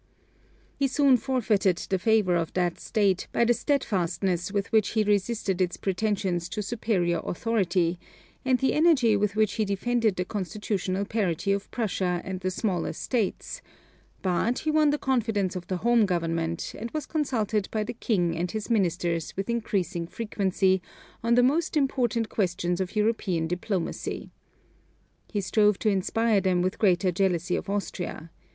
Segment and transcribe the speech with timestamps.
[0.77, 5.61] He soon forfeited the favor of that State by the steadfastness with which he resisted
[5.61, 7.99] its pretensions to superior authority,
[8.43, 12.93] and the energy with which he defended the constitutional parity of Prussia and the smaller
[12.93, 13.61] States;
[14.23, 18.35] but he won the confidence of the home government, and was consulted by the King
[18.35, 20.81] and his ministers with increasing frequency
[21.23, 24.31] on the most important questions of European diplomacy.
[25.31, 28.31] He strove to inspire them with greater jealousy of Austria.